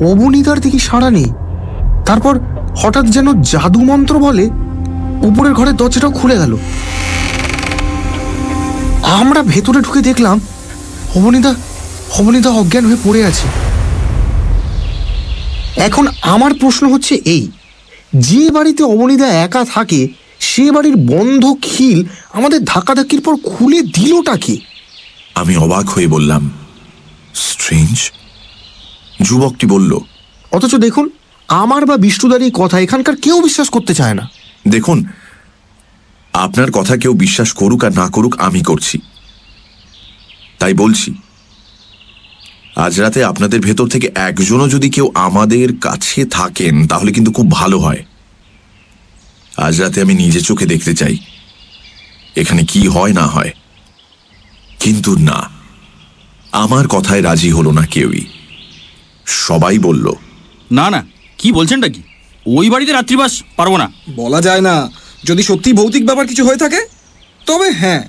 অবনীদা 0.00 0.54
দিকে 0.56 0.78
সাড়া 0.78 1.10
নেই। 1.10 1.24
তারপর 2.06 2.38
হঠাৎ 2.76 3.04
যেন 3.06 3.42
জাদু 3.42 3.80
মন্ত্র 3.80 4.18
বলে 4.18 4.50
উপরের 5.22 5.52
ঘরের 5.52 5.76
দরজাটাও 5.76 6.10
খুলে 6.10 6.38
গেল। 6.38 6.56
আমরা 9.08 9.42
ভেতরে 9.42 9.80
ঢুকে 9.80 10.00
দেখলাম 10.00 10.40
অবনীতা 11.16 11.54
অবনীতা 12.18 12.50
অজ্ঞান 12.50 12.84
হয়ে 12.86 12.96
পড়ে 13.04 13.24
আছে। 13.24 13.46
এখন 15.76 16.06
আমার 16.22 16.54
প্রশ্ন 16.54 16.92
হচ্ছে 16.92 17.14
এই 17.14 17.50
যে 18.16 18.50
বাড়িতে 18.50 18.82
অবনীতা 18.84 19.26
একা 19.26 19.64
থাকে 19.64 20.08
সে 20.40 20.70
বাড়ির 20.70 20.96
বন্ধ 20.96 21.54
খিল 21.62 22.04
আমাদের 22.32 22.64
ধাক্কাধাক্কির 22.64 23.20
পর 23.20 23.36
খুলে 23.36 23.82
দিলটা 23.82 24.36
কি? 24.36 24.60
আমি 25.34 25.56
অবাক 25.56 25.88
হয়ে 25.88 26.06
বললাম 26.06 26.50
স্ট্রেঞ্জ 27.34 28.10
যুবকটি 29.22 29.66
বলল 29.66 30.00
অথচ 30.52 30.74
দেখুন 30.74 31.10
আমার 31.48 31.86
বা 31.86 31.96
বিষ্ণুদার 31.96 32.42
এই 32.42 32.50
কথা 32.54 32.80
এখানকার 32.80 33.16
কেউ 33.16 33.42
বিশ্বাস 33.42 33.68
করতে 33.68 33.94
চায় 33.94 34.14
না। 34.14 34.28
দেখুন 34.68 35.04
আপনার 36.32 36.70
কথা 36.70 36.96
কেউ 36.96 37.12
বিশ্বাস 37.12 37.52
করুক 37.52 37.84
আর 37.84 37.92
না 37.92 38.08
করুক 38.10 38.40
আমি 38.40 38.62
করছি। 38.62 38.98
তাই 40.58 40.74
বলছি 40.74 41.14
আজ 42.76 43.00
রাতে 43.00 43.24
আপনাদের 43.24 43.60
ভেতর 43.60 43.88
থেকে 43.88 44.10
একজনও 44.14 44.68
যদি 44.68 44.90
কেউ 44.90 45.10
আমাদের 45.14 45.78
কাছে 45.78 46.24
থাকেন 46.24 46.86
তাহলে 46.86 47.12
কিন্তু 47.12 47.32
খুব 47.32 47.50
ভালো 47.50 47.78
হয়। 47.78 48.04
আজ 49.56 49.80
রাতে 49.80 50.02
আমি 50.02 50.14
নিজে 50.14 50.40
চোখে 50.40 50.66
দেখতে 50.66 50.94
চাই 50.94 51.16
এখানে 52.36 52.64
কি 52.64 52.88
হয় 52.88 53.12
না 53.12 53.26
হয়। 53.26 53.50
কিন্তু 54.80 55.18
না 55.18 55.50
আমার 56.52 56.88
কথায় 56.88 57.22
রাজি 57.22 57.50
হলো 57.50 57.72
না 57.72 57.86
কেউই। 57.86 58.26
সবাই 59.26 59.78
বলল 59.78 60.12
না 60.72 60.90
না 60.90 61.06
কি 61.38 61.52
বলছেনটা 61.52 61.88
কি? 61.88 62.02
ওই 62.46 62.70
বাড়িতে 62.70 62.92
রাত্রিবাস 62.92 63.42
পারব 63.56 63.76
না। 63.76 63.92
বলা 64.16 64.40
যায় 64.40 64.60
না। 64.60 64.90
যদি 65.24 65.42
সত্যি 65.42 65.72
ভৌতিক 65.72 66.06
ব্যাপার 66.06 66.26
কিছু 66.26 66.44
হয়ে 66.44 66.56
থাকে? 66.56 66.80
তবে 67.46 67.70
হ্যাঁ 67.70 68.02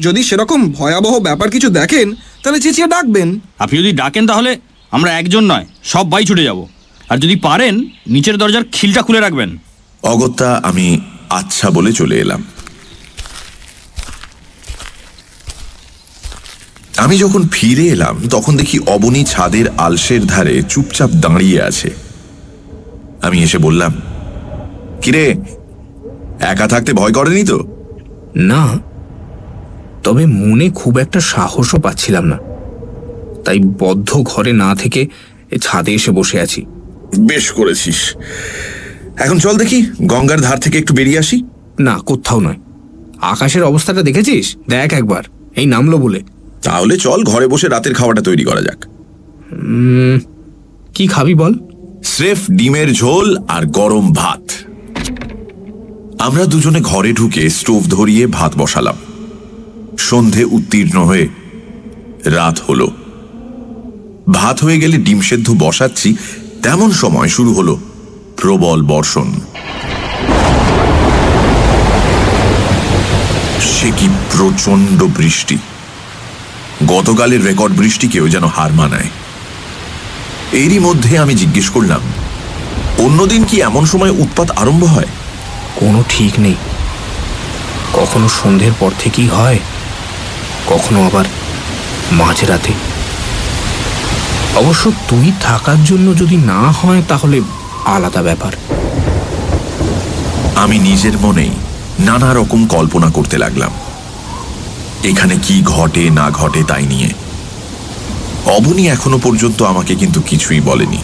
যদি 0.00 0.22
সেরকম 0.22 0.72
ভয়াবহ 0.72 1.20
ব্যাপার 1.20 1.50
কিছু 1.50 1.68
দেখেন 1.68 2.14
তাহলে 2.42 2.60
চেঁচিয়ে 2.60 2.86
ডাকবেন। 2.86 3.40
আপনি 3.58 3.78
যদি 3.78 3.92
ডাকেন 3.92 4.26
তাহলে 4.26 4.60
আমরা 4.90 5.18
একজন 5.18 5.44
নয় 5.44 5.66
সব 5.84 6.10
বাই 6.10 6.24
ছুটে 6.24 6.44
যাব। 6.44 6.66
আর 7.08 7.18
যদি 7.18 7.36
পারেন 7.36 7.84
নিচের 8.06 8.36
দরজার 8.36 8.64
খিলটা 8.72 9.02
খুলে 9.02 9.20
রাখবেন। 9.20 9.58
অগত্যা 10.02 10.60
আমি 10.64 11.00
আচ্ছা 11.30 11.70
বলে 11.70 11.92
চলে 11.92 12.18
এলাম। 12.18 12.44
আমি 16.96 17.18
যখন 17.18 17.48
ফিরে 17.48 17.82
এলাম 17.82 18.28
তখন 18.28 18.56
দেখি 18.56 18.78
অবনী 18.78 19.24
ছাদের 19.24 19.68
আলসের 19.78 20.26
ধারে 20.26 20.62
চুপচাপ 20.68 21.10
দাঁড়িয়ে 21.10 21.62
আছে। 21.62 21.90
আমি 23.22 23.42
এসে 23.42 23.58
বললাম 23.58 23.92
কিরে 25.02 25.34
একা 26.40 26.66
থাকতে 26.66 26.92
ভয় 26.92 27.12
করেনি 27.12 27.44
তো? 27.44 27.64
না 28.36 28.78
তবে 30.04 30.26
মনে 30.26 30.70
খুব 30.70 30.98
একটা 30.98 31.20
সাহসও 31.20 31.78
পাচ্ছিলাম 31.78 32.24
না। 32.24 32.38
তাই 33.44 33.58
বদ্ধ 33.58 34.10
ঘরে 34.22 34.52
না 34.52 34.74
থেকে 34.74 35.08
এ 35.50 35.58
ছাদে 35.58 35.94
এসে 35.94 36.10
বসে 36.10 36.40
আছি। 36.40 36.66
বেশ 37.18 37.50
করেছিস। 37.50 38.16
এখন 39.16 39.38
চল 39.38 39.56
দেখি 39.56 39.86
গঙ্গার 40.02 40.40
ধার 40.40 40.60
থেকে 40.60 40.78
একটু 40.78 40.94
বেরিয়ে 40.94 41.18
আসি। 41.18 41.44
না 41.80 41.98
কোথাও 41.98 42.40
নয়। 42.40 42.56
আকাশের 43.20 43.62
অবস্থাটা 43.62 44.02
দেখেছিস? 44.02 44.56
দেখ 44.68 44.92
একবার 44.92 45.22
এই 45.56 45.66
নামলো 45.66 45.98
বলে। 45.98 46.22
তাহলে 46.62 46.96
চল 46.96 47.24
ঘরে 47.24 47.46
বসে 47.46 47.68
রাতের 47.68 47.94
খাওয়াটা 47.94 48.22
তৈরি 48.22 48.44
করা 48.44 48.60
যাক। 48.60 48.84
কি 50.94 51.06
খাবি 51.06 51.34
বল? 51.34 51.52
স্রেফ 52.04 52.38
ডিমের 52.50 52.92
ঝোল 52.92 53.36
আর 53.48 53.66
গরম 53.66 54.12
ভাত। 54.12 54.69
আমরা 56.20 56.44
দুজনে 56.46 56.80
ঘরে 56.80 57.12
ঢুকে 57.12 57.42
স্টোভ 57.50 57.82
ধরিয়ে 57.88 58.26
ভাত 58.26 58.52
বসালাম। 58.58 58.96
সন্ধে 59.98 60.44
উত্তীর্ণ 60.44 60.96
হয়ে 61.04 61.26
রাত 62.24 62.56
হলো। 62.68 62.86
ভাত 64.32 64.56
হয়ে 64.64 64.78
গেলে 64.78 64.96
ডিম 64.96 65.20
সেদ্ধ 65.20 65.48
বসাচ্ছি, 65.58 66.08
তেমন 66.62 66.90
সময় 66.92 67.28
শুরু 67.28 67.50
হলো 67.54 67.74
প্রবল 68.36 68.80
বর্ষণ। 68.82 69.28
সে 73.72 73.88
কি 73.96 74.06
প্রচণ্ড 74.32 74.98
বৃষ্টি। 75.18 75.58
গতকালের 76.88 77.44
রেকর্ড 77.44 77.72
বৃষ্টিকেও 77.74 78.26
যেন 78.28 78.44
হার 78.44 78.72
মানায়। 78.72 79.10
এরই 80.52 80.78
মধ্যে 80.78 81.12
আমি 81.18 81.34
জিজ্ঞেস 81.34 81.68
করলাম, 81.70 82.02
অন্যদিন 82.98 83.42
কি 83.44 83.56
এমন 83.60 83.84
সময় 83.86 84.10
উৎপাত 84.10 84.50
আরম্ভ 84.50 84.84
হয়? 84.84 85.12
কোনো 85.76 86.04
ঠিক 86.08 86.32
নেই। 86.38 86.54
কখনো 87.92 88.28
সন্ধ্যের 88.28 88.72
পর 88.80 88.90
থেকেই 88.98 89.28
হয়, 89.28 89.58
কখনো 90.66 91.06
আবার 91.06 91.24
মাঝরাতে। 92.12 92.72
অবশ্য 94.56 94.92
তুই 95.08 95.32
থাকার 95.40 95.84
জন্য 95.84 96.18
যদি 96.18 96.36
না 96.36 96.70
হয় 96.70 97.02
তাহলে 97.08 97.40
আলাদা 97.84 98.22
ব্যাপার। 98.22 98.52
আমি 100.56 100.78
নিজের 100.78 101.18
মনেই 101.18 101.50
নানা 101.98 102.34
রকম 102.34 102.66
কল্পনা 102.66 103.10
করতে 103.10 103.38
লাগলাম। 103.38 103.70
এখানে 105.04 105.36
কি 105.42 105.62
ঘটে, 105.64 106.10
না 106.10 106.30
ঘটে 106.30 106.64
তাই 106.64 106.82
নিয়ে। 106.82 107.08
অবনী 108.46 108.88
এখনও 108.88 109.18
পর্যন্ত 109.18 109.62
আমাকে 109.62 109.94
কিন্তু 109.94 110.20
কিছুই 110.20 110.60
বলেনি। 110.60 110.98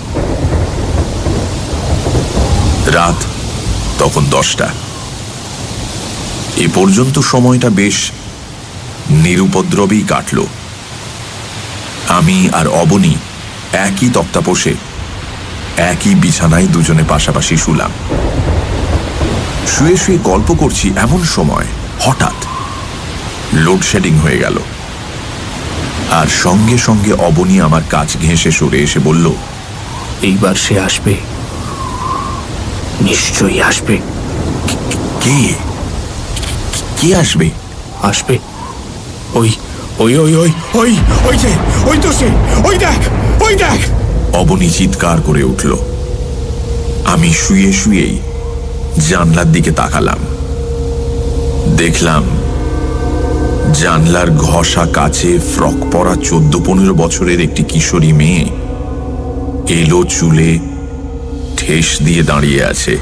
রাত 2.87 3.25
তখন 3.99 4.25
দশটা। 4.31 4.69
এ 6.57 6.69
পর্যন্ত 6.75 7.19
সময়টা 7.19 7.71
বেশ 7.71 8.11
নিরুপদ্রবেই 9.11 10.05
কাটল। 10.09 10.39
আমি 12.09 12.49
আর 12.53 12.67
অবনী 12.69 13.15
একই 13.73 14.09
তক্তাপোষে, 14.15 14.75
একই 15.77 16.15
বিছানায় 16.15 16.67
দুজনে 16.67 17.05
পাশাপাশি 17.09 17.57
শুলাম। 17.57 17.91
শুয়ে 19.69 19.97
শুয়ে 19.97 20.19
গল্প 20.25 20.55
করছি 20.59 20.93
এমন 20.97 21.25
সময়, 21.25 21.65
হঠাৎ 22.01 22.39
লোডশেডিং 23.55 24.19
হয়ে 24.19 24.39
গেল। 24.39 24.57
আর 26.11 26.27
সঙ্গে 26.27 26.79
সঙ্গে 26.79 27.13
অবনী 27.13 27.61
আমার 27.61 27.83
কাছ 27.91 28.17
ঘেঁষে 28.17 28.51
সরে 28.51 28.79
এসে 28.79 28.99
বলল, 28.99 29.27
এইবার 30.23 30.55
সে 30.55 30.81
আসবে। 30.81 31.15
নিশ্চয়ই 33.07 33.61
আসবে। 33.63 33.97
কে? 35.21 35.55
কে 37.01 37.17
আসবে? 37.17 37.51
আসবে। 38.03 38.39
ওই 39.35 39.51
ওই 39.99 40.19
ওই 40.19 40.35
ওই 40.35 40.51
ওই 40.75 40.97
ওই 41.29 41.37
যে 41.37 41.49
ওই 41.87 41.99
তো 42.03 42.13
সে 42.13 42.29
ওই 42.65 42.77
দেখ 42.79 43.01
ওই 43.43 43.55
দেখ। 43.55 43.79
অবনী 44.37 44.71
চিৎকার 44.71 45.21
করে 45.21 45.43
উঠল। 45.43 45.77
আমি 47.05 47.33
শুয়ে 47.33 47.73
শুয়েই 47.73 48.19
জানলার 49.11 49.53
দিকে 49.53 49.71
তাকালাম। 49.71 50.19
দেখলাম 51.77 52.25
জানলার 53.73 54.31
ঘষা 54.31 54.87
কাছে 54.93 55.39
ফ্রক 55.53 55.79
পরা 55.93 56.15
চোদ্দ 56.25 56.53
পনেরো 56.67 56.95
বছরের 56.95 57.41
একটি 57.41 57.63
কিশোরী 57.63 58.13
মেয়ে 58.13 58.45
এলো 59.69 60.05
চুলে 60.05 60.51
ঠেস 61.67 62.03
দিয়ে 62.03 62.23
দাঁড়িয়ে 62.23 62.65
আছে। 62.65 62.99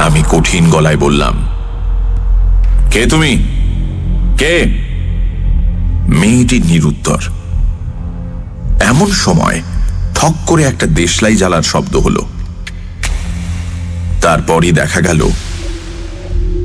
আমি 0.00 0.22
কঠিন 0.30 0.70
গলায় 0.70 0.96
বললাম, 0.96 1.34
কে 2.90 3.06
তুমি? 3.06 3.38
কে? 4.38 4.64
মেয়েটি 6.08 6.60
নিরুত্তর। 6.60 7.22
এমন 8.80 9.06
সময় 9.06 9.62
ঠক 10.14 10.34
করে 10.46 10.62
একটা 10.62 10.86
দেশলাই 10.86 11.36
জ্বালার 11.36 11.62
শব্দ 11.62 11.96
হলো। 11.96 12.22
তারপরই 14.20 14.72
দেখা 14.72 15.00
গেল, 15.00 15.30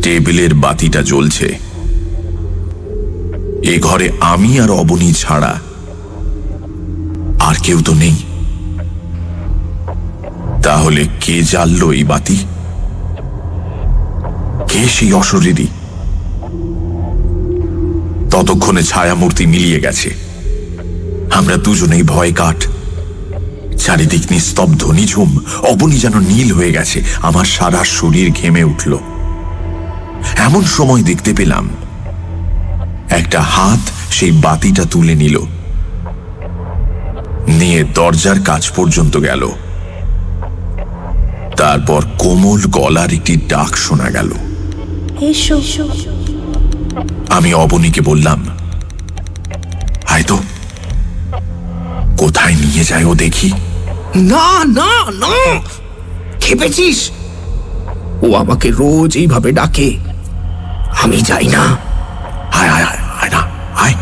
টেবিলের 0.03 0.53
বাতিটা 0.53 1.01
জ্বলছে। 1.01 1.57
এ 3.63 3.79
ঘরে 3.81 4.09
আমি 4.19 4.59
আর 4.59 4.71
অবনী 4.71 5.13
ছাড়া 5.13 5.59
আর 7.39 7.55
কেউ 7.63 7.81
তো 7.85 7.93
নেই। 7.93 8.15
তাহলে 10.63 11.07
কে 11.21 11.43
জ্বাললো 11.43 11.91
এই 11.91 12.03
বাতি? 12.03 12.37
কে 14.69 14.87
সেই 14.87 15.13
অশরীরী? 15.13 15.67
ততক্ষণে 18.31 18.83
ছায়ামূর্তি 18.83 19.45
মিলিয়ে 19.45 19.79
গেছে। 19.79 20.15
আমরা 21.33 21.55
দুজনেই 21.55 22.03
ভয় 22.03 22.33
কাঠ। 22.33 22.67
চারিদিক 23.77 24.21
নিস্তব্ধ, 24.31 24.85
নিঝুম, 24.85 25.37
অবনি 25.69 25.99
যেন 25.99 26.19
নীল 26.19 26.51
হয়ে 26.51 26.71
গেছে। 26.71 27.03
আমার 27.21 27.45
সারা 27.45 27.83
শরীর 27.83 28.31
ঘেমে 28.31 28.63
উঠল। 28.63 28.97
এমন 30.37 30.63
সময় 30.63 31.03
দেখতে 31.03 31.33
পেলাম, 31.33 31.69
একটা 33.09 33.41
হাত 33.41 34.13
সেই 34.13 34.31
বাতিটা 34.31 34.83
তুলে 34.91 35.15
নিল। 35.15 35.39
নিয়ে 37.47 37.83
দরজার 37.83 38.39
কাছ 38.45 38.71
পর্যন্ত 38.71 39.17
গেল। 39.17 39.51
তারপর 41.57 42.03
কোমল 42.17 42.61
গলার 42.65 43.13
একটি 43.13 43.35
ডাক 43.35 43.77
শোনা 43.77 44.09
গেল। 44.09 44.31
এসো। 45.21 45.61
আমি 47.29 47.53
অবনীকে 47.53 48.01
বললাম 48.01 48.45
আয় 50.09 50.23
তো। 50.23 50.37
কোথায় 52.17 52.55
নিয়ে 52.55 52.83
যায় 52.83 53.05
ও 53.05 53.15
দেখি? 53.15 53.51
না 54.15 54.63
না 54.65 55.11
না। 55.11 55.61
খেপেছিস? 56.41 57.11
ও 58.21 58.35
আমাকে 58.35 58.71
রোজ 58.71 59.17
এইভাবে 59.17 59.51
ডাকে। 59.51 59.97
আমি 61.03 61.21
যাই 61.21 61.47
না। 61.47 61.77
আয় 62.53 62.69
আয় 62.69 62.83
আয় 62.83 62.99
আয় 63.21 63.29
না 63.29 63.41
আয়। 63.75 63.93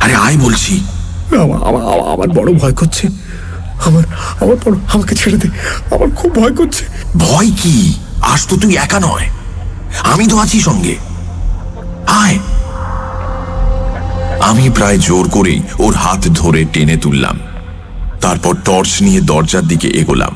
আরে 0.00 0.14
আয় 0.14 0.36
বলছি। 0.36 0.84
আমার 2.12 2.28
বড় 2.28 2.52
ভয় 2.52 2.72
করছে। 2.72 3.08
আমার 3.86 4.02
আমার 4.40 4.56
পর 4.64 4.72
আমাকে 4.94 5.14
ছেড়ে 5.14 5.36
দে। 5.36 5.48
আমার 5.94 6.10
খুব 6.10 6.34
ভয় 6.34 6.54
করছে। 6.54 6.84
ভয় 7.16 7.50
কি? 7.62 7.94
আজ 8.22 8.46
তো 8.46 8.56
তুই 8.56 8.76
একা 8.76 9.00
নয়। 9.00 9.30
আমি 10.02 10.26
তো 10.26 10.38
আছি 10.38 10.60
সঙ্গে। 10.60 10.96
আয়। 12.06 12.38
আমি 14.40 14.70
প্রায় 14.70 14.98
জোর 14.98 15.28
করেই 15.28 15.62
ওর 15.78 15.94
হাত 15.94 16.28
ধরে 16.28 16.64
টেনে 16.64 16.96
তুললাম। 16.96 17.40
তারপর 18.20 18.54
টর্চ 18.64 19.02
নিয়ে 19.02 19.20
দরজার 19.20 19.62
দিকে 19.62 19.88
এগোলাম। 19.88 20.34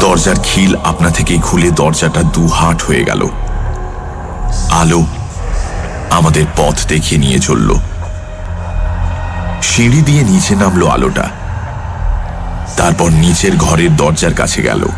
দরজার 0.00 0.34
খিল 0.42 0.76
আপনা 0.76 1.10
থেকেই 1.10 1.38
খুলে 1.38 1.70
দরজাটা 1.70 2.22
দু 2.22 2.46
হাট 2.46 2.82
হয়ে 2.82 3.04
গেল। 3.04 3.28
আলো 4.70 5.06
আমাদের 6.10 6.44
পথ 6.56 6.86
দেখিয়ে 6.88 7.20
নিয়ে 7.20 7.38
চলল। 7.38 7.74
সিঁড়ি 9.62 10.02
দিয়ে 10.02 10.22
নিচে 10.22 10.56
নামলো 10.56 10.88
আলোটা। 10.88 11.30
তারপর 12.76 13.10
নিচের 13.10 13.56
ঘরের 13.56 13.96
দরজার 13.96 14.34
কাছে 14.34 14.62
গেল। 14.62 14.88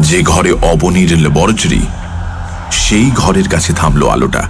যে 0.00 0.22
ঘরে 0.22 0.52
অবনীর 0.52 1.16
ল্যাবরেটরি 1.16 1.86
সেই 2.72 3.10
ঘরের 3.14 3.48
কাছে 3.48 3.72
থামলো 3.72 4.08
আলোটা। 4.08 4.42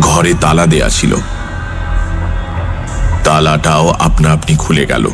ঘরে 0.00 0.34
তালা 0.40 0.66
দেয়া 0.66 0.88
ছিল। 0.88 1.16
তালাটাও 3.24 3.90
আপনা 3.90 4.32
আপনি 4.32 4.56
খুলে 4.56 4.86
গেল। 4.86 5.10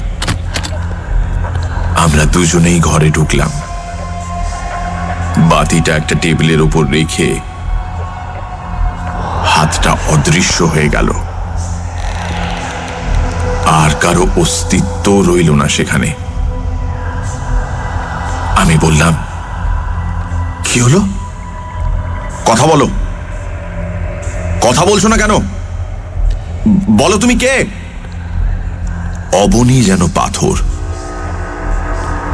আমরা 1.99 2.25
দুজনেই 2.25 2.81
ঘরে 2.81 3.11
ঢুকলাম। 3.11 3.51
বাতিটা 5.39 5.97
একটা 5.97 6.15
টেবিলের 6.23 6.61
উপর 6.61 6.87
রেখে 6.87 7.48
অদৃশ্য 10.09 10.65
হয়ে 10.65 10.89
গেল। 10.89 11.13
আর 13.67 13.91
কারও 13.91 14.27
অস্তিত্ব 14.37 15.25
রইল 15.29 15.51
না 15.51 15.69
সেখানে। 15.69 16.15
আমি 18.57 18.79
বললাম, 18.79 19.17
কি 20.65 20.81
হলো? 20.81 21.01
কথা 22.47 22.67
বলো। 22.67 22.89
কথা 24.63 24.85
বলছো 24.85 25.09
না 25.09 25.17
কেন? 25.17 25.31
বলো 26.91 27.19
তুমি 27.19 27.35
কে? 27.35 27.65
অবনী 29.33 29.83
যেন 29.83 30.09
পাথর। 30.15 30.57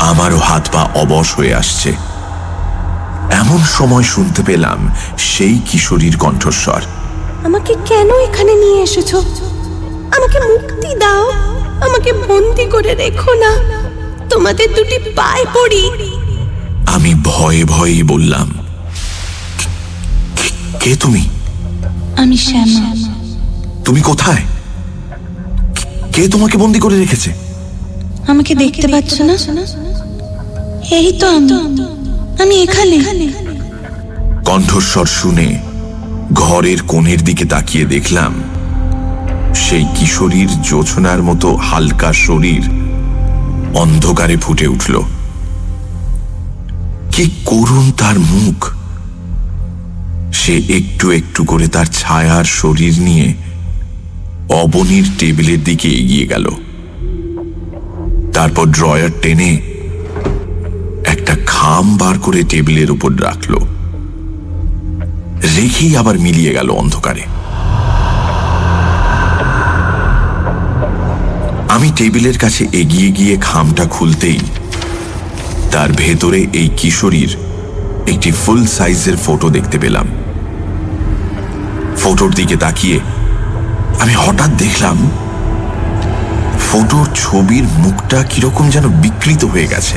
আমারও 0.00 0.38
হাত 0.38 0.68
পা 0.72 0.82
অবশ 0.82 1.34
হয়ে 1.36 1.54
আসছে। 1.54 1.92
এমন 3.30 3.58
সময় 3.64 4.02
শুনতে 4.02 4.42
পেলাম 4.42 4.94
সেই 5.18 5.58
কিশোরীর 5.58 6.18
কণ্ঠস্বর। 6.18 6.82
আমাকে 7.44 7.74
কেন 7.86 8.10
এখানে 8.20 8.54
নিয়ে 8.54 8.82
এসেছ? 8.82 9.14
আমাকে 9.14 10.38
মুক্তি 10.38 10.98
দাও। 10.98 11.30
আমাকে 11.80 12.12
বন্দি 12.12 12.64
করে 12.64 12.94
রেখো 12.94 13.34
না। 13.34 13.56
তোমাদের 14.30 14.68
দুটি 14.74 14.98
পায়ে 15.10 15.44
পড়ি। 15.44 15.90
আমি 16.86 17.14
ভয়ে 17.14 17.64
ভয়ে 17.64 18.02
বললাম 18.02 18.54
"কে- 20.80 20.96
তুমি? 21.00 21.28
আমি 22.16 22.36
শ্যামা। 22.36 22.94
তুমি 23.84 24.00
কোথায়? 24.00 24.42
কে- 25.74 26.12
কে 26.12 26.28
তোমাকে 26.28 26.58
বন্দি 26.58 26.80
করে 26.80 26.98
রেখেছে? 26.98 27.32
আমাকে 28.28 28.54
দেখতে 28.54 28.88
পাচ্ছ 28.88 29.20
না? 29.20 29.32
এই 30.90 31.18
তো 31.18 31.36
আমি। 31.36 31.54
আমি 32.42 32.62
এখানে। 32.62 32.98
কণ্ঠস্বর 34.44 35.06
শুনে 35.06 35.73
ঘরের 36.32 36.78
কোণের 36.86 37.24
দিকে 37.24 37.44
তাকিয়ে 37.44 37.84
দেখলাম, 37.84 38.34
সেই 39.54 39.86
কিশোরীর 39.94 40.48
জোছনার 40.62 41.22
মতো 41.22 41.56
হালকা 41.56 42.12
শরীর 42.12 42.62
অন্ধকারে 43.74 44.36
ফুটে 44.36 44.66
উঠল। 44.66 45.02
কি 47.12 47.30
করুণ 47.44 47.92
তার 47.92 48.18
মুখ! 48.18 48.74
সে 50.32 50.62
একটু 50.68 51.10
একটু 51.10 51.44
করে 51.44 51.68
তার 51.68 51.86
ছায়ার 51.86 52.44
শরীর 52.44 53.02
নিয়ে 53.02 53.34
অবনীর 54.48 55.04
টেবিলের 55.18 55.64
দিকে 55.64 55.88
এগিয়ে 55.88 56.26
গেল। 56.26 56.50
তারপর 58.32 58.66
ড্রয়ার 58.66 59.08
টেনে 59.22 59.60
একটা 61.04 61.36
খাম 61.46 61.96
বার 61.96 62.18
করে 62.18 62.42
টেবিলের 62.42 62.90
উপর 62.90 63.10
রাখল। 63.22 63.58
রেখেই 65.44 65.96
আবার 65.96 66.18
মিলিয়ে 66.18 66.52
গেল 66.52 66.70
অন্ধকারে। 66.70 67.24
আমি 71.68 71.92
টেবিলের 71.96 72.38
কাছে 72.38 72.62
এগিয়ে 72.72 73.10
গিয়ে 73.10 73.36
খামটা 73.40 73.84
খুলতেই 73.84 74.38
তার 75.72 75.92
ভেতরে 75.92 76.46
এই 76.52 76.68
কিশোরীর 76.76 77.36
একটি 78.06 78.30
ফুল 78.32 78.66
সাইজের 78.66 79.16
ফটো 79.16 79.50
দেখতে 79.50 79.78
পেলাম। 79.78 80.06
ফটোর 82.02 82.30
দিকে 82.34 82.56
তাকিয়ে 82.56 83.00
আমি 84.00 84.14
হঠাৎ 84.14 84.50
দেখলাম 84.50 84.96
ফটোর 86.70 87.06
ছবির 87.14 87.64
মুখটা 87.64 88.22
কীরকম 88.22 88.70
যেন 88.70 88.88
বিকৃত 88.88 89.44
হয়ে 89.44 89.66
গেছে। 89.66 89.96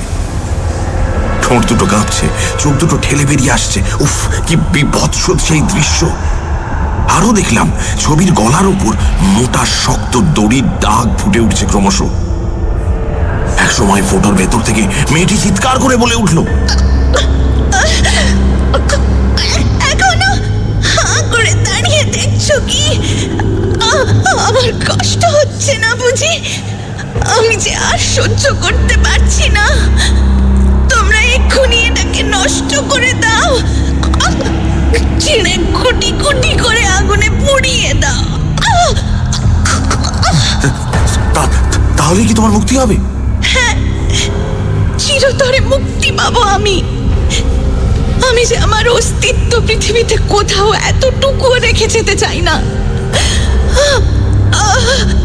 ঠোঁট 1.47 1.61
দুটো 1.67 1.85
কাঁপছে, 1.85 2.25
চোখ 2.59 2.73
দুটো 2.73 2.95
ঠেলে 3.01 3.25
বেরিয়ে 3.25 3.51
আসছে। 3.51 3.79
উফ, 3.99 4.15
কি 4.47 4.55
বিভৎস 4.73 5.23
সেই 5.47 5.61
দৃশ্য। 5.61 5.99
আরও 7.09 7.31
দেখলাম, 7.33 7.67
ছবির 7.99 8.31
গলার 8.33 8.67
উপর 8.67 8.91
মোটা, 9.35 9.63
শক্ত 9.83 10.13
দড়ির 10.17 10.63
দাগ 10.63 11.07
ফুটে 11.17 11.39
উঠছে 11.39 11.65
ক্রমশ। 11.65 12.01
এক 13.57 13.71
সময় 13.71 14.01
ফটোর 14.09 14.33
ভেতর 14.33 14.59
থেকে 14.59 14.83
মেয়েটি 15.11 15.35
চিৎকার 15.43 15.79
করে 15.79 15.95
বলে 15.97 16.15
উঠল 16.15 16.37
আমার 24.47 24.69
কষ্ট 24.89 25.21
হচ্ছে 25.37 25.73
না 25.77 25.91
বুঝি? 25.95 26.33
আমি 27.37 27.55
যে 27.55 27.73
আর 27.89 27.97
সহ্য 28.15 28.43
করতে 28.63 28.95
পারছি 28.97 29.45
না। 29.49 29.65
এটাকে 32.17 32.35
নষ্ট 32.37 32.71
করে 32.91 33.11
দাও। 33.23 33.49
চিড়ে 35.23 35.55
কুটি 35.77 36.09
কুটি 36.23 36.51
করে 36.63 36.83
আগুনে 36.97 37.29
পুড়িয়ে 37.41 37.91
দাও। 38.03 38.23
তাহলে 41.97 42.21
কি 42.27 42.33
তোমার 42.37 42.51
মুক্তি 42.57 42.73
হবে? 42.81 42.95
চিরতরে 45.03 45.59
মুক্তি 45.71 46.09
পাবো 46.19 46.41
আমি। 46.57 46.75
আমি 48.29 48.43
যে 48.49 48.55
আমার 48.65 48.85
অস্তিত্ব 48.97 49.51
পৃথিবীতে 49.67 50.15
কোথাও 50.33 50.69
এতটুকুও 50.89 51.55
রেখে 51.65 51.87
যেতে 51.95 52.13
চাই 52.21 52.39
না। 52.47 52.55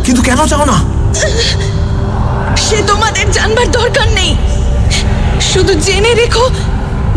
কিন্তু 0.05 0.21
কেন 0.29 0.41
চাও 0.51 0.65
না? 0.73 0.79
সে 2.65 2.79
তোমাদের 2.91 3.27
জানবার 3.37 3.69
দরকার 3.79 4.09
নেই। 4.19 4.31
শুধু 5.51 5.73
জেনে 5.87 6.13
রেখো 6.21 6.45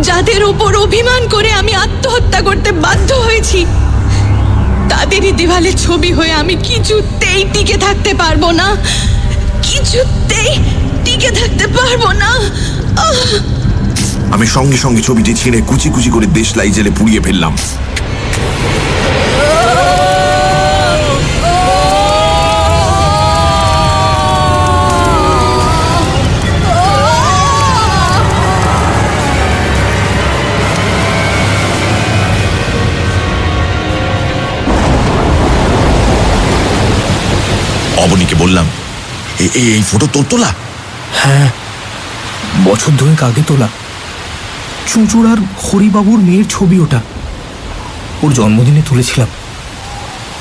যাদের 0.02 0.44
উপর 0.44 0.76
অভিমান 0.76 1.28
করে 1.30 1.52
আমি 1.52 1.74
আত্মহত্যা 1.74 2.42
করতে 2.42 2.72
বাধ্য 2.72 3.14
হয়েছি, 3.14 3.66
তাদেরই 4.90 5.32
দেওয়ালে 5.32 5.74
ছবি 5.74 6.12
হয়ে 6.14 6.32
আমি 6.32 6.56
কিছুতেই 6.56 7.44
টিকে 7.54 7.78
থাকতে 7.78 8.14
পারব 8.14 8.52
না। 8.52 8.76
কিছুতেই 9.64 10.52
টিকে 11.06 11.32
থাকতে 11.32 11.68
পারব 11.68 12.12
না! 12.12 12.30
আমি 14.32 14.48
সঙ্গে 14.48 14.78
সঙ্গে 14.78 15.02
ছবিটি 15.02 15.34
ছিঁড়ে 15.34 15.62
কুচি 15.62 15.90
কুচি 15.90 16.10
করে 16.10 16.26
দেশলাই 16.26 16.72
জেলে 16.72 16.90
পুড়িয়ে 16.90 17.22
ফেললাম। 17.22 17.56
এই 39.56 39.84
ফটো 39.92 40.08
তোর 40.14 40.24
তোলা? 40.30 40.54
হ্যাঁ 41.14 41.52
বছর 42.66 42.92
দুয়েক 42.92 43.24
আগে 43.24 43.44
তোলা। 43.48 43.68
চুঁচুড়ার 44.88 45.38
হরিবাবুর 45.40 46.20
মেয়ের 46.20 46.44
ছবি 46.50 46.80
ওটা। 46.80 47.02
ওর 48.24 48.34
জন্মদিনে 48.34 48.82
তুলেছিলাম। 48.90 49.28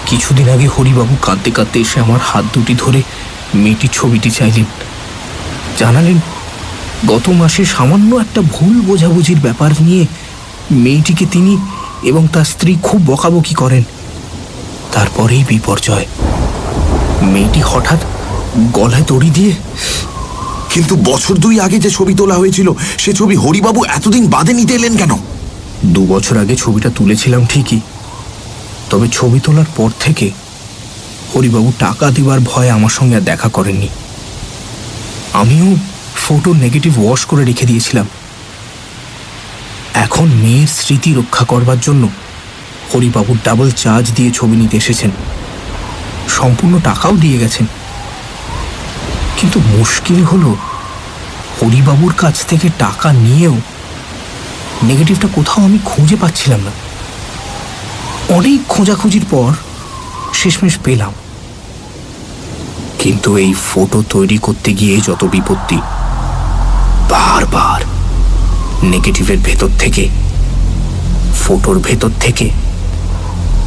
কিছুদিন 0.06 0.48
আগে 0.48 0.68
হরিবাবু 0.68 1.16
কাঁদতে 1.22 1.50
কাঁদতে 1.50 1.80
এসে 1.80 2.00
আমার 2.00 2.18
হাত 2.24 2.44
দুটি 2.54 2.74
ধরে 2.78 3.02
মেয়েটির 3.54 3.90
ছবিটি 3.92 4.30
চাইলেন। 4.30 4.64
জানালেন, 5.78 6.20
গত 7.08 7.28
মাসে 7.28 7.64
সামান্য 7.64 8.16
একটা 8.16 8.40
ভুল 8.40 8.80
বোঝাবুঝির 8.80 9.38
ব্যাপার 9.38 9.70
নিয়ে 9.80 10.06
মেয়েটিকে 10.70 11.26
তিনি 11.26 11.56
এবং 12.02 12.28
তার 12.32 12.44
স্ত্রী 12.44 12.76
খুব 12.82 13.02
বকাবকি 13.06 13.54
করেন। 13.54 13.82
তারপরেই 14.92 15.44
বিপর্যয়। 15.48 16.06
মেয়েটি 17.22 17.60
হঠাৎ 17.60 17.98
গলায় 18.72 19.02
দড়ি 19.02 19.30
দিয়ে? 19.30 19.52
কিন্তু 20.70 20.96
বছর 20.96 21.34
দুই 21.34 21.60
আগে 21.60 21.78
যে 21.78 21.90
ছবি 21.90 22.14
তোলা 22.14 22.34
হয়েছিল, 22.34 22.72
সে 22.98 23.12
ছবি 23.12 23.36
হরিবাবু 23.36 23.84
এতদিন 23.84 24.26
বাদে 24.26 24.52
নিতে 24.52 24.74
এলেন 24.74 24.96
কেন? 24.96 25.16
দু 25.84 26.06
বছর 26.06 26.38
আগে 26.38 26.56
ছবিটা 26.56 26.90
তুলেছিলাম 26.90 27.46
ঠিকই, 27.46 27.80
তবে 28.90 29.08
ছবি 29.12 29.40
তোলার 29.40 29.64
পর 29.76 29.90
থেকে 30.00 30.30
হরিবাবু 31.34 31.72
টাকা 31.78 32.10
দেওয়ার 32.10 32.40
ভয়ে 32.40 32.70
আমার 32.70 32.90
সঙ্গে 32.90 33.16
আর 33.16 33.20
দেখা 33.20 33.48
করেননি। 33.48 33.88
আমিও 35.32 35.76
ফটো 36.16 36.54
নেগেটিভ 36.54 37.04
ওয়াশ 37.04 37.24
করে 37.24 37.44
রেখে 37.44 37.66
দিয়েছিলাম। 37.66 38.06
এখন 39.94 40.28
মেয়ের 40.28 40.66
স্মৃতি 40.66 41.14
রক্ষা 41.14 41.44
করবার 41.44 41.80
জন্য 41.80 42.08
হরিবাবু 42.94 43.36
ডাবল 43.44 43.70
চার্জ 43.70 44.12
দিয়ে 44.12 44.30
ছবি 44.30 44.56
নিতে 44.56 44.76
এসেছেন। 44.76 45.10
সম্পূর্ণ 46.28 46.80
টাকাও 46.80 47.16
দিয়ে 47.16 47.38
গেছেন। 47.38 47.66
কিন্তু 49.44 49.60
মুশকিল 49.78 50.24
হলো 50.24 50.50
হরিবাবুর 51.56 52.12
কাছ 52.12 52.36
থেকে 52.46 52.68
টাকা 52.78 53.12
নিয়েও 53.12 53.56
নেগেটিভটা 54.82 55.28
কোথাও 55.34 55.64
আমি 55.64 55.78
খুঁজে 55.84 56.16
পাচ্ছিলাম 56.16 56.60
না। 56.60 56.72
অনেক 58.34 58.60
খোঁজাখুঁজির 58.68 59.24
পর 59.30 59.52
শেষমেশ 60.34 60.78
পেলাম। 60.84 61.12
কিন্তু 62.98 63.28
এই 63.36 63.54
ফটো 63.68 64.02
তৈরি 64.10 64.38
করতে 64.38 64.72
গিয়ে 64.72 64.96
যত 65.00 65.24
বিপত্তি, 65.24 65.78
বারবার 67.10 67.80
নেগেটিভের 68.82 69.38
ভেতর 69.38 69.70
থেকে 69.78 70.08
ফটোর 71.42 71.78
ভেতর 71.78 72.10
থেকে 72.20 72.50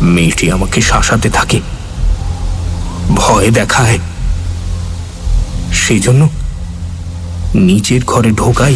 মেয়েটি 0.02 0.52
আমাকে 0.52 0.82
শাসাতে 0.82 1.30
থাকে, 1.30 1.60
ভয় 3.16 3.50
দেখায়। 3.52 4.00
সেই 5.88 6.00
জন্য 6.00 6.30
নিচের 7.56 8.02
ঘরে 8.08 8.32
ঢোকাই 8.32 8.76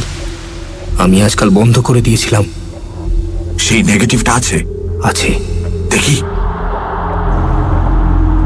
আমি 1.00 1.24
আজকাল 1.24 1.50
বন্ধ 1.50 1.80
করে 1.80 2.02
দিয়েছিলাম। 2.02 2.43
সেই 3.60 3.84
নেগেটিভটা 3.84 4.34
আছে। 4.34 4.65
আছে। 5.04 5.28
দেখি। 5.91 6.21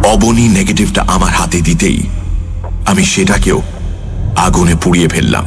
অবনী 0.08 0.47
নেগেটিভটা 0.47 1.01
আমার 1.01 1.30
হাতে 1.30 1.62
দিতেই 1.62 2.04
আমি 2.86 3.06
সেটাকেও 3.06 3.62
আগুনে 4.36 4.75
পুড়িয়ে 4.84 5.08
ফেললাম। 5.08 5.45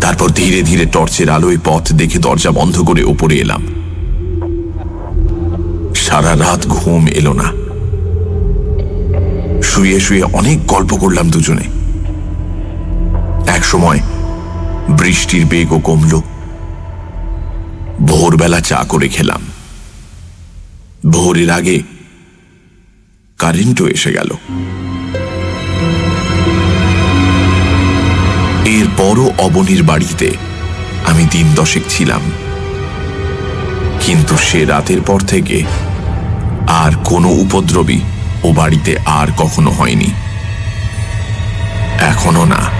তারপর 0.00 0.30
ধীরে 0.30 0.62
ধীরে 0.62 0.86
টর্চের 0.86 1.30
আলোয় 1.30 1.56
পথ 1.64 1.92
দেখে 1.92 2.18
দরজা 2.18 2.50
বন্ধ 2.50 2.80
করে 2.80 3.04
ওপরে 3.04 3.36
এলাম। 3.36 3.66
সারা 5.94 6.36
রাত 6.36 6.66
ঘুম 6.66 7.06
এলো 7.06 7.32
না। 7.32 7.59
শুয়ে 9.62 10.00
শুয়ে 10.00 10.22
অনেক 10.22 10.66
গল্প 10.66 10.96
করলাম 10.96 11.30
দুজনে। 11.30 11.62
এক 13.50 13.64
সময় 13.64 14.00
বৃষ্টির 14.88 15.46
বেগও 15.46 15.78
কমল। 15.78 16.20
ভোরবেলা 18.06 18.60
চা 18.60 18.84
করে 18.88 19.08
খেলাম। 19.08 19.42
ভোরের 21.12 21.50
আগে 21.50 21.80
কারেন্টও 23.38 23.88
এসে 23.88 24.12
গেল। 24.12 24.30
এরপরও 28.64 29.32
অবনীর 29.38 29.82
বাড়িতে 29.82 30.30
আমি 31.06 31.26
দিন 31.30 31.46
দশেক 31.54 31.82
ছিলাম। 31.88 32.20
কিন্তু 34.00 34.36
সে 34.36 34.64
রাতের 34.64 35.00
পর 35.00 35.20
থেকে 35.20 35.64
আর 36.66 36.92
কোনো 37.04 37.28
উপদ্রবী 37.28 38.00
ও 38.44 38.52
বাড়িতে 38.52 38.96
আর 39.06 39.28
কখনো 39.36 39.70
হয়নি। 39.70 40.10
এখনও 42.00 42.44
না। 42.44 42.79